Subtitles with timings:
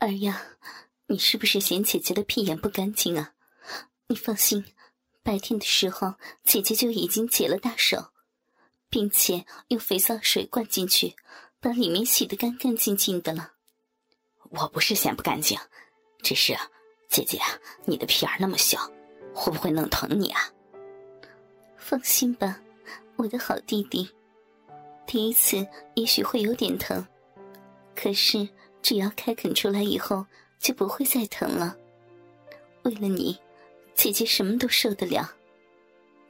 [0.00, 0.42] 儿呀，
[1.08, 3.34] 你是不是嫌姐姐的屁眼不干净啊？
[4.06, 4.64] 你放心，
[5.22, 8.10] 白天的时候姐姐就已经解了大手，
[8.88, 11.14] 并且用肥皂水灌进去，
[11.60, 13.52] 把里面洗得干干净净的了。
[14.48, 15.58] 我不是嫌不干净，
[16.22, 16.56] 只是
[17.10, 17.38] 姐姐，
[17.84, 18.90] 你的屁眼那么小，
[19.34, 20.40] 会不会弄疼你啊？
[21.76, 22.58] 放心吧，
[23.16, 24.10] 我的好弟弟，
[25.06, 27.06] 第一次也许会有点疼，
[27.94, 28.48] 可是。
[28.82, 30.24] 只要开垦出来以后，
[30.58, 31.76] 就不会再疼了。
[32.82, 33.38] 为了你，
[33.94, 35.30] 姐姐什么都受得了。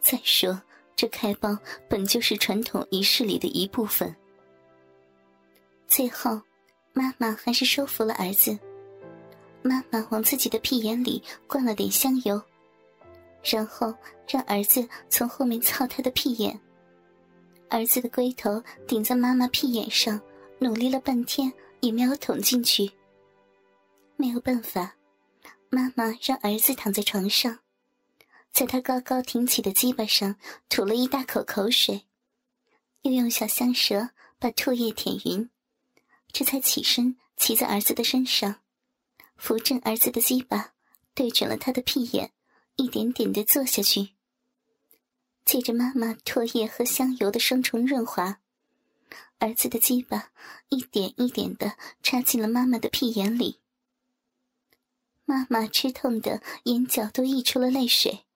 [0.01, 0.61] 再说，
[0.97, 1.57] 这开包
[1.89, 4.15] 本就是传统仪式里的一部分。
[5.87, 6.41] 最后，
[6.93, 8.59] 妈妈还是说服了儿子。
[9.63, 12.41] 妈妈往自己的屁眼里灌了点香油，
[13.45, 13.95] 然后
[14.27, 16.59] 让儿子从后面操他的屁眼。
[17.69, 20.21] 儿子的龟头顶在妈妈屁眼上，
[20.59, 21.53] 努力了半天。
[21.81, 22.91] 也没有捅进去。
[24.17, 24.97] 没有办法，
[25.71, 27.61] 妈妈让儿子躺在床上，
[28.53, 30.37] 在他高高挺起的鸡巴上
[30.69, 32.07] 吐了一大口口水，
[33.03, 35.49] 又用小香舌把唾液舔匀，
[36.33, 38.57] 这才起身骑在儿子的身上，
[39.37, 40.75] 扶正儿子的鸡巴，
[41.15, 42.33] 对准了他的屁眼，
[42.77, 44.11] 一点点的坐下去。
[45.47, 48.41] 借着妈妈唾液和香油的双重润滑。
[49.41, 50.33] 儿子的鸡巴
[50.69, 53.59] 一点一点的插进了妈妈的屁眼里，
[55.25, 58.27] 妈妈吃痛的眼角都溢出了泪水，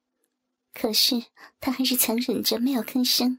[0.73, 1.27] 可是
[1.61, 3.39] 她还是强忍着没有吭声，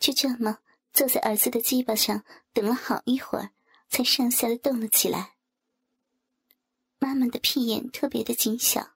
[0.00, 0.60] 就这么
[0.94, 3.50] 坐在儿子的鸡巴上等了好一会儿，
[3.90, 5.34] 才上下的动了起来。
[6.98, 8.92] 妈妈的屁眼特别的紧小，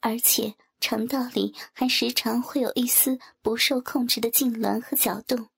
[0.00, 5.48] 而且肠道里还时常会有一丝不受控制的痉挛和搅动。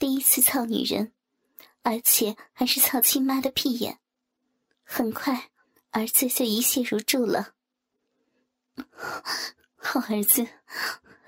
[0.00, 1.12] 第一次操女人，
[1.82, 4.00] 而且还是操亲妈的屁眼，
[4.82, 5.50] 很快
[5.90, 7.54] 儿子就一泻如注了。
[9.76, 10.48] 好儿子，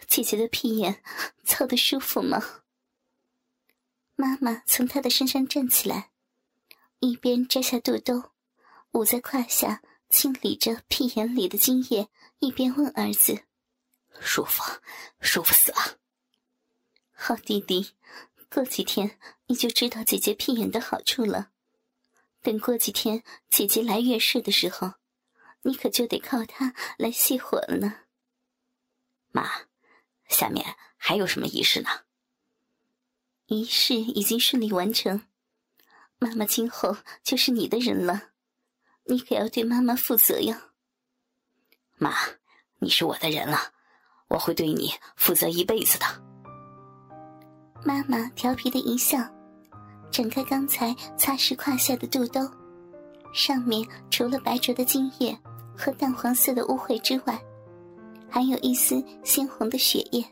[0.07, 1.05] 姐姐的屁眼
[1.45, 2.63] 操的舒服吗？
[4.17, 6.11] 妈妈从他的身上站起来，
[7.01, 8.31] 一边摘下肚兜，
[8.93, 13.43] 捂在胯下清理着屁眼里的精液，一边问儿子
[14.19, 14.63] ：“舒服，
[15.21, 15.99] 舒服死了。”
[17.13, 17.93] 好弟弟。
[18.53, 21.51] 过几天你就知道姐姐屁眼的好处了。
[22.43, 24.95] 等过几天姐姐来月事的时候，
[25.63, 28.01] 你可就得靠她来熄火了呢。
[29.31, 29.49] 妈，
[30.29, 31.89] 下面还有什么仪式呢？
[33.47, 35.27] 仪式已经顺利完成，
[36.19, 38.33] 妈妈今后就是你的人了，
[39.05, 40.73] 你可要对妈妈负责呀。
[41.97, 42.15] 妈，
[42.81, 43.73] 你是我的人了，
[44.29, 46.32] 我会对你负责一辈子的。
[47.85, 49.19] 妈妈调皮的一笑，
[50.11, 52.41] 展开刚才擦拭胯下的肚兜，
[53.33, 55.37] 上面除了白浊的精液
[55.77, 57.41] 和淡黄色的污秽之外，
[58.29, 60.25] 还有一丝鲜红的血液，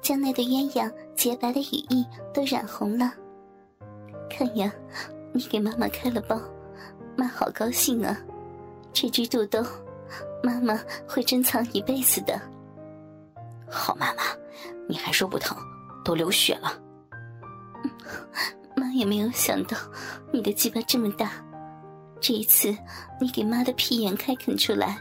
[0.00, 3.12] 将那对鸳鸯洁白的羽翼都染红了。
[4.30, 4.72] 看呀，
[5.32, 6.40] 你给妈妈开了包，
[7.14, 8.18] 妈好高兴啊！
[8.92, 9.62] 这只肚兜，
[10.42, 12.40] 妈妈会珍藏一辈子的。
[13.70, 14.22] 好妈妈，
[14.88, 15.56] 你还说不疼？
[16.08, 16.72] 都流血了，
[18.74, 19.76] 妈也没有想到
[20.32, 21.32] 你的鸡巴这么大。
[22.18, 22.74] 这一次
[23.20, 24.96] 你给妈的屁眼开垦出来，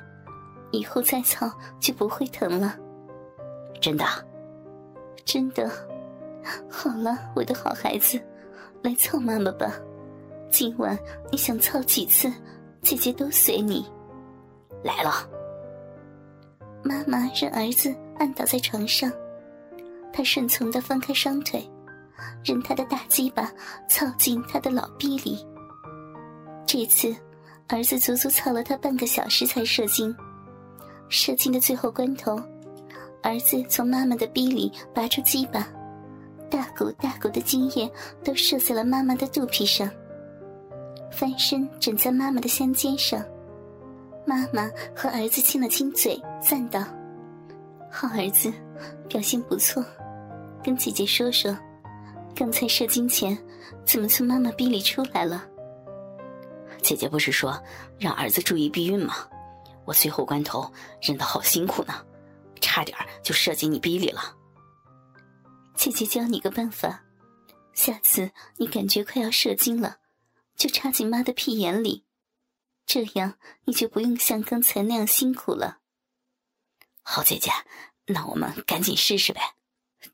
[0.72, 2.78] 以后再操就不会疼了。
[3.80, 4.04] 真的，
[5.24, 5.72] 真的。
[6.70, 8.20] 好了，我的好孩子，
[8.84, 9.80] 来操妈妈吧。
[10.50, 11.00] 今晚
[11.32, 12.30] 你想操几次，
[12.82, 13.90] 姐姐都随你。
[14.84, 15.26] 来了。
[16.84, 19.10] 妈妈让儿子按倒在床上。
[20.12, 21.70] 他顺从的翻开双腿，
[22.44, 23.52] 任他的大鸡巴
[23.90, 25.46] 操进他的老逼里。
[26.66, 27.16] 这次，
[27.68, 30.16] 儿子足足操了他半个小时才射精。
[31.10, 32.38] 射精的最后关头，
[33.24, 35.68] 儿子从妈妈的逼里拔出鸡巴，
[36.50, 37.90] 大股大股的精液
[38.24, 39.90] 都射在了妈妈的肚皮上，
[41.12, 43.24] 翻身枕在妈妈的香肩上。
[44.26, 46.84] 妈妈和儿子亲了亲嘴，赞道
[47.90, 48.52] ：“好儿子，
[49.08, 49.82] 表现不错。”
[50.68, 51.58] 跟姐姐说说，
[52.36, 53.42] 刚才射精前
[53.86, 55.48] 怎么从妈妈逼里出来了？
[56.84, 57.58] 姐姐不是说
[57.98, 59.30] 让儿子注意避孕吗？
[59.86, 60.70] 我最后关头
[61.02, 62.06] 忍得好辛苦呢，
[62.60, 64.36] 差点就射进你逼里了。
[65.74, 67.02] 姐姐教你个办法，
[67.72, 70.00] 下次你感觉快要射精了，
[70.58, 72.04] 就插进妈的屁眼里，
[72.86, 75.78] 这样你就不用像刚才那样辛苦了。
[77.04, 77.52] 好，姐姐，
[78.08, 79.40] 那我们赶紧试试呗。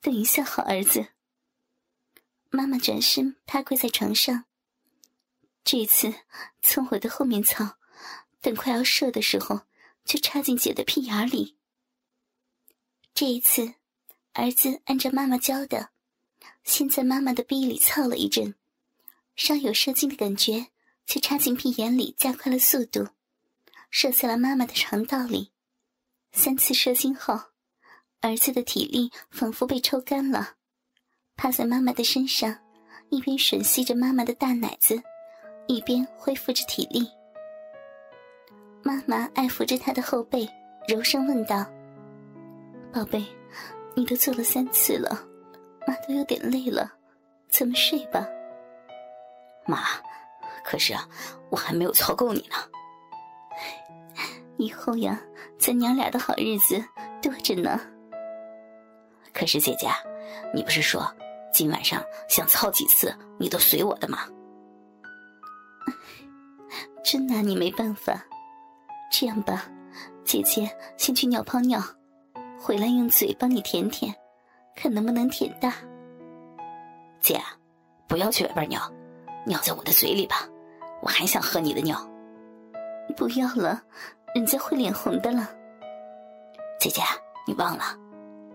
[0.01, 1.07] 等一下，好儿子。
[2.49, 4.45] 妈妈转身趴跪在床上，
[5.63, 6.13] 这一次
[6.61, 7.77] 从我的后面操，
[8.41, 9.61] 等快要射的时候，
[10.05, 11.57] 就插进姐的屁眼里。
[13.13, 13.75] 这一次，
[14.33, 15.89] 儿子按照妈妈教的，
[16.63, 18.55] 先在妈妈的逼里操了一阵，
[19.35, 20.67] 稍有射精的感觉，
[21.05, 23.09] 就插进屁眼里，加快了速度，
[23.89, 25.51] 射在了妈妈的肠道里。
[26.31, 27.39] 三次射精后，
[28.23, 30.51] 儿子的体力仿佛被抽干了，
[31.35, 32.57] 趴在妈妈的身上，
[33.09, 35.03] 一边吮吸着妈妈的大奶子。
[35.67, 37.09] 一边恢复着体力，
[38.81, 40.45] 妈妈爱抚着他的后背，
[40.89, 41.65] 柔声问道
[42.91, 43.25] ：“宝贝，
[43.95, 45.25] 你都做了三次了，
[45.87, 46.91] 妈都有点累了，
[47.49, 48.27] 咱们睡吧。”
[49.65, 49.83] 妈，
[50.65, 51.07] 可是啊，
[51.49, 52.55] 我还没有操够你呢。
[54.57, 55.21] 以后呀，
[55.57, 56.83] 咱娘俩的好日子
[57.21, 57.79] 多着呢。
[59.33, 59.87] 可是姐姐，
[60.53, 61.11] 你不是说
[61.51, 64.19] 今晚上想操几次你都随我的吗？
[67.03, 68.23] 真拿你没办法，
[69.11, 69.65] 这样吧，
[70.23, 71.81] 姐姐先去尿泡尿，
[72.59, 74.13] 回来用嘴帮你舔舔，
[74.75, 75.73] 看能不能舔大。
[77.19, 77.41] 姐，
[78.07, 78.81] 不要去外边尿，
[79.45, 80.47] 尿在我的嘴里吧，
[81.01, 81.97] 我还想喝你的尿。
[83.17, 83.81] 不要了，
[84.33, 85.49] 人家会脸红的了。
[86.79, 87.01] 姐姐，
[87.45, 87.83] 你忘了，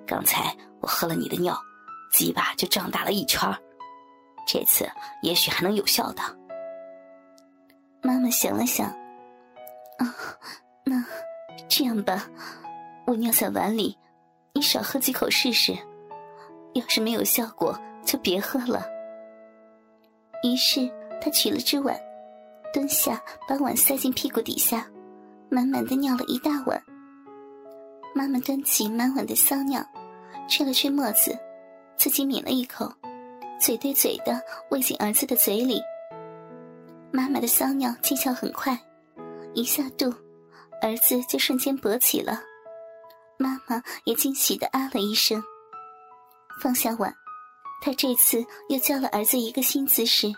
[0.09, 1.55] 刚才我喝了你的尿，
[2.11, 3.47] 鸡巴就胀大了一圈
[4.47, 4.89] 这次
[5.23, 6.23] 也许还能有效的。
[8.01, 8.89] 妈妈想了想，
[9.99, 10.15] 啊，
[10.83, 11.05] 那
[11.69, 12.27] 这样吧，
[13.07, 13.99] 我尿在碗里，
[14.55, 15.77] 你少喝几口试试。
[16.75, 18.87] 要是没有效果，就别喝了。
[20.43, 20.91] 于是
[21.21, 21.95] 他取了只碗，
[22.73, 24.87] 蹲下把碗塞进屁股底下，
[25.51, 26.83] 满满的尿了一大碗。
[28.15, 29.85] 妈妈端起满碗的骚尿，
[30.49, 31.39] 吹了吹沫子，
[31.97, 32.91] 自己抿了一口，
[33.61, 35.81] 嘴对嘴的喂进儿子的嘴里。
[37.13, 38.79] 妈妈的骚尿见效很快，
[39.55, 40.13] 一下肚，
[40.81, 42.43] 儿子就瞬间勃起了。
[43.37, 45.43] 妈妈也惊喜的啊了一声，
[46.61, 47.15] 放下碗，
[47.81, 50.33] 她这次又教了儿子一个新姿势。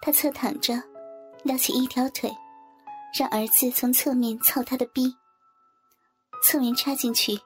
[0.00, 0.74] 她侧躺着，
[1.42, 2.30] 撩起一条腿，
[3.18, 5.14] 让儿子从侧面操她的逼。
[6.44, 7.36] 侧面插进去，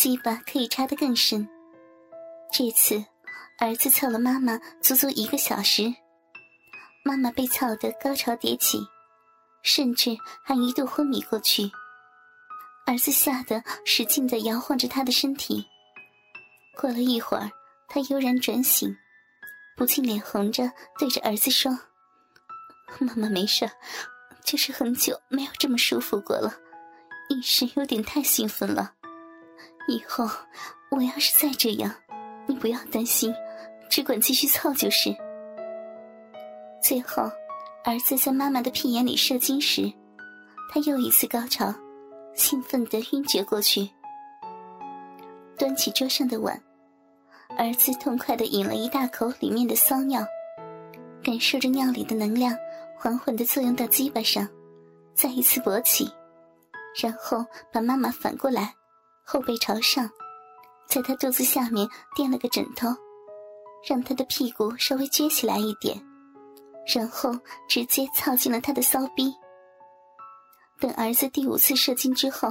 [0.00, 1.46] 鸡巴可以插得更深。
[2.50, 3.04] 这次，
[3.58, 5.94] 儿子操了妈妈足足一个小时。
[7.04, 8.78] 妈妈被操得高潮迭起，
[9.62, 11.70] 甚至还一度昏迷过去。
[12.86, 15.66] 儿子吓得使劲地摇晃着他的身体。
[16.78, 17.50] 过了一会儿，
[17.86, 18.96] 他悠然转醒，
[19.76, 21.78] 不禁脸红着对着儿子说
[23.00, 23.70] ：“妈妈没事，
[24.46, 26.54] 就是很久没有这么舒服过了，
[27.28, 28.94] 一时有点太兴奋了。
[29.88, 30.28] 以后
[30.90, 31.94] 我要是再这样，
[32.46, 33.34] 你不要担心，
[33.88, 35.14] 只管继续操就是。”
[36.82, 37.30] 最后，
[37.84, 39.92] 儿子在妈妈的屁眼里射精时，
[40.72, 41.74] 他又一次高潮，
[42.34, 43.88] 兴奋的晕厥过去。
[45.58, 46.58] 端起桌上的碗，
[47.58, 50.24] 儿子痛快的饮了一大口里面的骚尿，
[51.22, 52.56] 感受着尿里的能量
[52.96, 54.48] 缓缓的作用到鸡巴上，
[55.14, 56.10] 再一次勃起，
[57.02, 58.74] 然后把妈妈反过来，
[59.24, 60.10] 后背朝上，
[60.86, 62.88] 在他肚子下面垫了个枕头，
[63.88, 66.04] 让他的屁股稍微撅起来一点。
[66.92, 67.30] 然后
[67.68, 69.32] 直接操进了他的骚逼。
[70.80, 72.48] 等儿子第五次射精之后，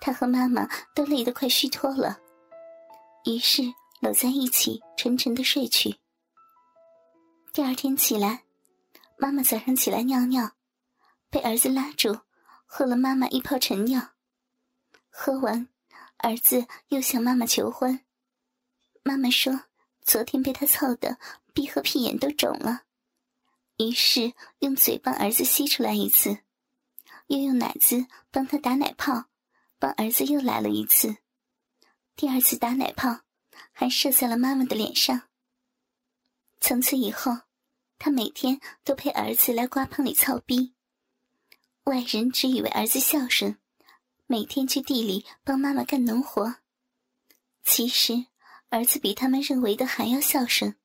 [0.00, 2.18] 他和妈妈都累得快虚脱了，
[3.24, 3.62] 于是
[4.00, 5.94] 搂在一起沉沉的睡去。
[7.52, 8.44] 第二天起来，
[9.16, 10.50] 妈妈早上起来尿尿，
[11.30, 12.18] 被儿子拉住，
[12.64, 14.00] 喝了妈妈一泡晨尿。
[15.10, 15.68] 喝完，
[16.18, 18.00] 儿子又向妈妈求婚。
[19.02, 19.64] 妈妈说，
[20.02, 21.18] 昨天被他操的
[21.52, 22.82] 鼻和屁眼都肿了。
[23.76, 26.38] 于是用嘴帮儿子吸出来一次，
[27.26, 29.26] 又用奶子帮他打奶泡，
[29.78, 31.18] 帮儿子又来了一次。
[32.16, 33.20] 第二次打奶泡，
[33.72, 35.28] 还射在了妈妈的脸上。
[36.58, 37.40] 从此以后，
[37.98, 40.74] 他每天都陪儿子来瓜棚里操逼。
[41.84, 43.58] 外人只以为儿子孝顺，
[44.26, 46.56] 每天去地里帮妈妈干农活。
[47.64, 48.26] 其实，
[48.68, 50.76] 儿子比他们认为的还要孝顺，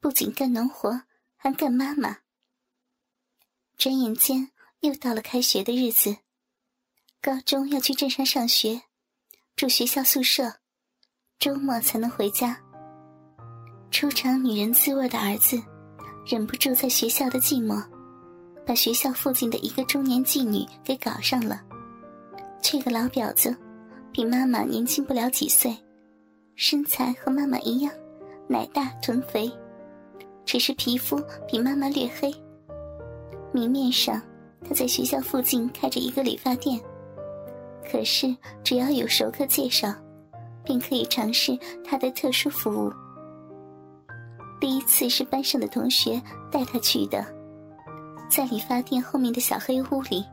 [0.00, 1.02] 不仅干农活。
[1.38, 2.18] 还干妈妈。
[3.76, 6.16] 转眼间又到了开学的日子，
[7.20, 8.82] 高中要去镇上上学，
[9.54, 10.60] 住学校宿舍，
[11.38, 12.60] 周末才能回家。
[13.92, 15.62] 初尝女人滋味的儿子，
[16.26, 17.86] 忍不住在学校的寂寞，
[18.66, 21.62] 把学校附近的一个中年妓女给搞上了。
[22.68, 23.56] 这个老婊子，
[24.10, 25.72] 比妈妈年轻不了几岁，
[26.56, 27.92] 身材和妈妈一样，
[28.48, 29.48] 奶大臀肥。
[30.44, 32.34] 只是皮肤比妈妈略黑，
[33.52, 34.20] 明面上
[34.64, 36.76] 他在学校附近开着一个理发店，
[37.88, 39.94] 可是只要有熟客介绍，
[40.64, 42.92] 便可以尝试他的特殊服务。
[44.60, 46.20] 第一次是班上的同学
[46.50, 47.24] 带他去的，
[48.28, 50.24] 在理发店后面的小黑屋里，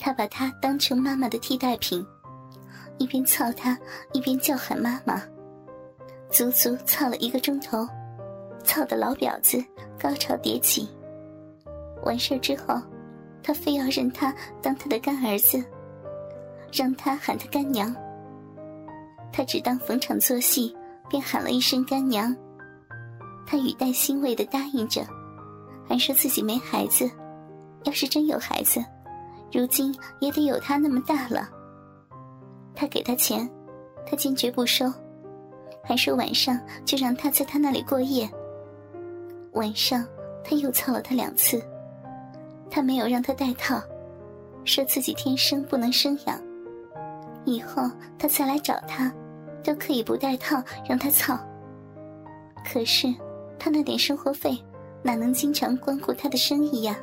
[0.00, 2.04] 他把他当成妈妈的替代品，
[2.96, 3.78] 一边操他，
[4.12, 5.22] 一边叫喊妈妈，
[6.30, 7.86] 足足操了一个钟头，
[8.64, 9.62] 操的老婊子
[10.00, 10.88] 高潮迭起。
[12.02, 12.80] 完事之后，
[13.42, 15.62] 他非要认他当他的干儿子，
[16.72, 17.94] 让他喊他干娘。
[19.32, 20.74] 他只当逢场作戏，
[21.10, 22.34] 便喊了一声干娘。
[23.46, 25.06] 他语带欣慰的答应着，
[25.86, 27.08] 还说自己没孩子，
[27.84, 28.82] 要是真有孩子，
[29.52, 31.48] 如今也得有他那么大了。
[32.74, 33.48] 他给他钱，
[34.06, 34.92] 他坚决不收，
[35.82, 38.28] 还说晚上就让他在他那里过夜。
[39.52, 40.06] 晚上
[40.44, 41.62] 他又操了他两次，
[42.70, 43.82] 他没有让他戴套，
[44.64, 46.40] 说自己天生不能生养，
[47.44, 49.12] 以后他再来找他，
[49.62, 51.38] 都可以不戴套让他操。
[52.64, 53.12] 可是。
[53.62, 54.58] 他那点生活费，
[55.02, 56.96] 哪能经常光顾他的生意呀？